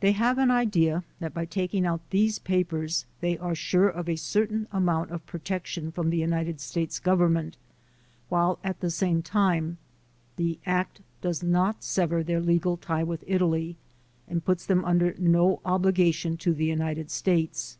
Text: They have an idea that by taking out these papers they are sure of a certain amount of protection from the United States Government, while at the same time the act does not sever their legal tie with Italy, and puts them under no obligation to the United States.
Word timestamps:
They 0.00 0.12
have 0.12 0.36
an 0.36 0.50
idea 0.50 1.04
that 1.20 1.32
by 1.32 1.46
taking 1.46 1.86
out 1.86 2.02
these 2.10 2.38
papers 2.38 3.06
they 3.22 3.38
are 3.38 3.54
sure 3.54 3.88
of 3.88 4.10
a 4.10 4.14
certain 4.16 4.68
amount 4.70 5.10
of 5.10 5.24
protection 5.24 5.90
from 5.90 6.10
the 6.10 6.18
United 6.18 6.60
States 6.60 6.98
Government, 6.98 7.56
while 8.28 8.58
at 8.62 8.80
the 8.80 8.90
same 8.90 9.22
time 9.22 9.78
the 10.36 10.58
act 10.66 11.00
does 11.22 11.42
not 11.42 11.82
sever 11.82 12.22
their 12.22 12.42
legal 12.42 12.76
tie 12.76 13.04
with 13.04 13.24
Italy, 13.26 13.78
and 14.28 14.44
puts 14.44 14.66
them 14.66 14.84
under 14.84 15.14
no 15.18 15.62
obligation 15.64 16.36
to 16.36 16.52
the 16.52 16.66
United 16.66 17.10
States. 17.10 17.78